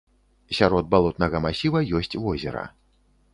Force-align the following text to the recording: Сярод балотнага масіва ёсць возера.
Сярод 0.59 0.89
балотнага 0.93 1.41
масіва 1.45 1.83
ёсць 2.01 2.19
возера. 2.25 2.65